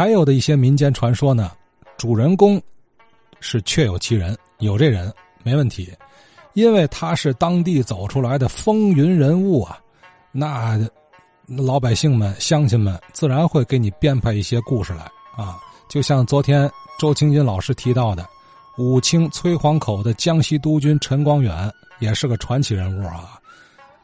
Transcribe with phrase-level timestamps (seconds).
[0.00, 1.52] 还有的一些民间传说呢，
[1.98, 2.58] 主人公
[3.38, 5.92] 是确有其人，有这人没问题，
[6.54, 9.78] 因为他是当地走出来的风云人物啊，
[10.32, 10.80] 那
[11.46, 15.02] 老百姓们、乡亲们自然会给你编排一些故事来
[15.36, 15.58] 啊。
[15.90, 18.26] 就像昨天周清金老师提到的，
[18.78, 23.38] 武清崔黄口的江西督军陈光远也是个传奇人物啊。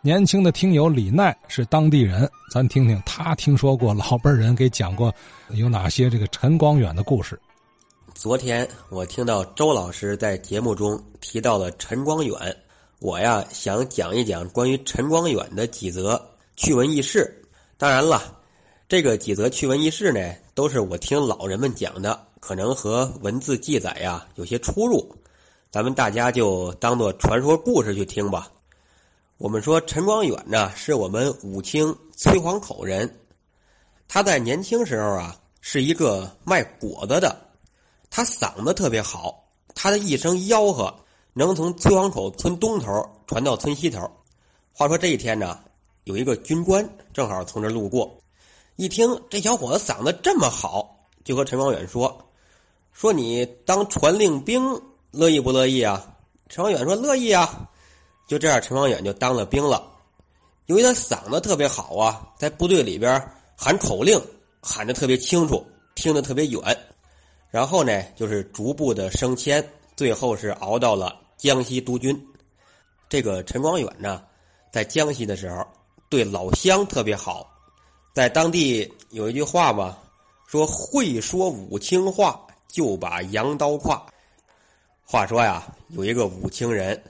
[0.07, 5.13] 年轻的听友李奈是当地人，咱听听他听说过老辈人给讲过
[5.49, 7.37] 有哪些这个陈光远的故事。
[8.15, 12.57] 昨天我听到周老师在节目中提到了陈光远，
[13.01, 17.29] 我呀想讲一讲关于陈光远的几则趣闻轶事。
[17.77, 18.33] 当然了，
[18.89, 20.21] 这个几则趣闻轶事呢，
[20.55, 25.05] 都是我听老人们讲的，可能和文字记载呀有些出入，
[25.69, 28.47] 咱们大家就当做传说故事去听吧。
[29.39, 33.21] 我们说陈光远呢，是我们武清崔黄口人。
[34.09, 37.37] 他在年轻时候啊，是一个卖果子的。
[38.09, 40.95] 他嗓子特别好，他的一声吆喝
[41.35, 44.11] 能从崔黄口村东头传到村西头。
[44.73, 45.61] 话说这一天呢，
[46.05, 48.19] 有一个军官正好从这路过，
[48.77, 52.27] 一听这小伙子嗓子这么好，就和陈光远说
[52.91, 54.63] ：“说你当传令兵
[55.11, 56.11] 乐意不乐意啊？”
[56.49, 57.69] 陈光远说：“乐意啊。”
[58.27, 59.89] 就这样，陈光远就当了兵了。
[60.67, 63.23] 由于他嗓子特别好啊，在部队里边
[63.57, 64.21] 喊口令
[64.61, 65.65] 喊的特别清楚，
[65.95, 66.61] 听得特别远。
[67.51, 69.65] 然后呢，就是逐步的升迁，
[69.95, 72.21] 最后是熬到了江西督军。
[73.09, 74.25] 这个陈光远呢，
[74.73, 75.65] 在江西的时候
[76.09, 77.49] 对老乡特别好，
[78.13, 79.97] 在当地有一句话嘛，
[80.49, 84.03] 说会说武清话就把羊刀挎。
[85.05, 87.01] 话说呀，有一个武清人。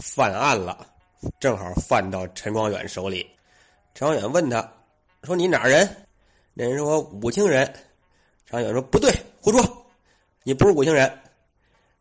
[0.00, 0.86] 犯案了，
[1.38, 3.28] 正好犯到陈光远手里。
[3.94, 4.60] 陈光远问他，
[5.22, 5.88] 说：“你哪人？”
[6.54, 7.64] 那人说：“武清人。”
[8.46, 9.62] 陈光远说：“不对，胡说，
[10.42, 11.10] 你不是武清人。”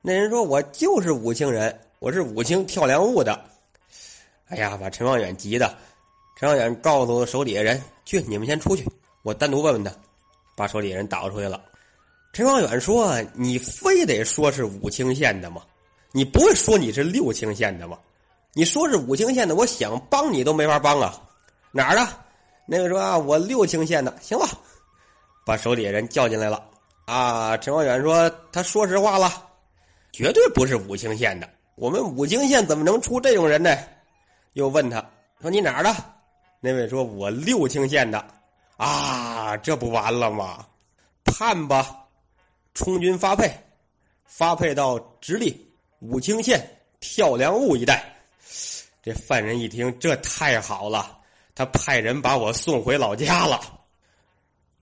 [0.02, 3.40] 那人说：“我就是武清人，我是武清跳梁坞的。”
[4.48, 5.78] 哎呀，把陈光远急的。
[6.38, 8.88] 陈光远告诉手底下人：“去，你们先出去，
[9.24, 9.92] 我单独问问他。”
[10.56, 11.62] 把手底下人打出去了。
[12.34, 15.62] 陈光远说：“你非得说是武清县的吗？”
[16.12, 18.00] 你不会说你是六清县的吧？
[18.54, 21.14] 你说是武清县的，我想帮你都没法帮啊！
[21.72, 22.08] 哪儿的？
[22.66, 24.48] 那个说啊，我六清县的，行吧？
[25.46, 26.64] 把手底下人叫进来了。
[27.06, 29.32] 啊，陈光远说：“他说实话了，
[30.12, 31.50] 绝对不是武清县的。
[31.76, 33.76] 我们武清县怎么能出这种人呢？”
[34.54, 35.04] 又问他
[35.42, 35.96] 说：“你哪儿的？”
[36.60, 38.24] 那位说：“我六清县的。”
[38.78, 40.66] 啊，这不完了吗？
[41.24, 41.96] 判吧！
[42.74, 43.52] 充军发配，
[44.26, 45.69] 发配到直隶。
[46.00, 46.66] 武清县
[47.02, 48.04] 跳梁坞一带，
[49.04, 51.18] 这犯人一听，这太好了，
[51.54, 53.60] 他派人把我送回老家了。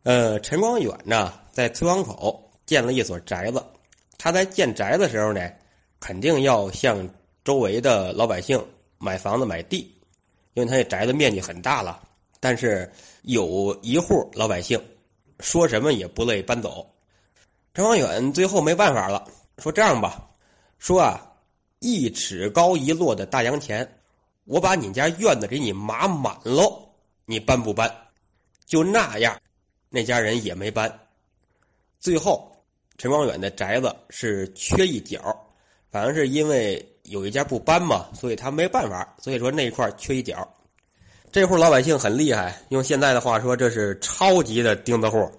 [0.03, 3.63] 呃，陈光远呢，在崔皇口建了一所宅子。
[4.17, 5.51] 他在建宅的时候呢，
[5.99, 7.07] 肯定要向
[7.43, 8.63] 周围的老百姓
[8.99, 9.91] 买房子、买地，
[10.53, 12.01] 因为他这宅子面积很大了。
[12.39, 12.89] 但是
[13.23, 14.79] 有一户老百姓
[15.39, 16.87] 说什么也不乐意搬走。
[17.73, 19.27] 陈光远最后没办法了，
[19.57, 20.26] 说这样吧。
[20.77, 21.19] 说啊，
[21.79, 23.87] 一尺高一摞的大洋钱，
[24.45, 26.87] 我把你家院子给你码满喽，
[27.25, 27.93] 你搬不搬？
[28.65, 29.39] 就那样，
[29.89, 30.91] 那家人也没搬。
[31.99, 32.51] 最后，
[32.97, 35.19] 陈光远的宅子是缺一角，
[35.89, 39.15] 反正是因为有一家不搬嘛，所以他没办法。
[39.19, 40.47] 所以说那一块缺一角。
[41.31, 45.29] 这户老百姓很厉害，用现在的话说，这是超级的钉子户。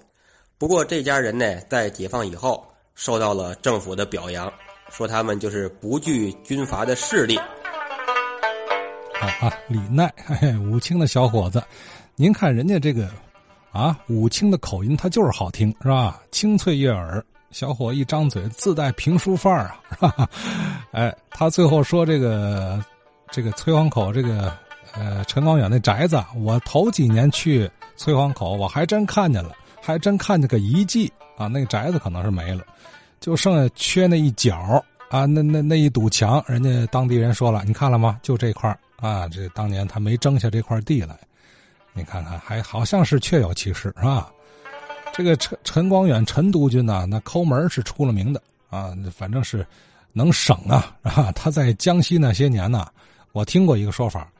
[0.58, 4.52] 不过这家人呢，在解放以后受到了政府的表扬。
[4.90, 7.38] 说他们就是不惧军阀的势力。
[9.14, 11.62] 好啊，李奈，嘿，武清的小伙子，
[12.14, 13.08] 您看人家这个
[13.72, 16.20] 啊，武清的口音，他就是好听，是吧？
[16.30, 20.28] 清脆悦耳，小伙一张嘴自带评书范儿啊， 哈哈？
[20.92, 22.82] 哎，他最后说这个
[23.30, 24.52] 这个崔皇口这个
[24.94, 32.64] 呃陈光远那宅子，我头几年去崔皇口，我还真看见了，还真看见个遗迹啊，那个宅子可能是没了。
[33.20, 38.18] 就剩下缺那一角啊，那那那一堵墙，人家当地人说了，你看了吗？
[38.22, 41.18] 就这块啊，这当年他没争下这块地来，
[41.94, 44.30] 你看看，还好像是确有其事，是吧？
[45.12, 49.66] 这个陈陈光远陈督军呢，那抠门是出了名的啊，反正是
[50.12, 51.32] 能省啊啊！
[51.32, 52.86] 他在江西那些年呢，
[53.32, 54.30] 我听过一个说法，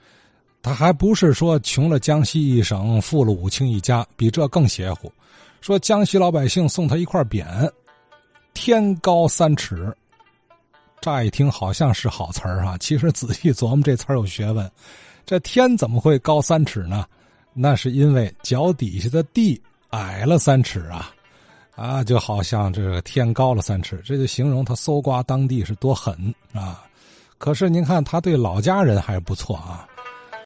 [0.63, 5.11] 他还不是说穷了江西一省，富了武清一家，比这更邪乎，
[5.61, 7.69] 说江西老百姓送他一块匾。
[8.61, 9.97] 天高三尺，
[11.01, 14.69] 乍一听好像是好词儿哈，其实仔细琢磨这词儿有学问。
[15.25, 17.07] 这天怎么会高三尺呢？
[17.55, 21.15] 那是因为脚底下的地矮了三尺啊。
[21.77, 26.83] 啊，就好像这个天高了三尺，这就形容他搜刮当地是多狠啊。
[27.39, 29.88] 可是您看他对老家人还不错啊，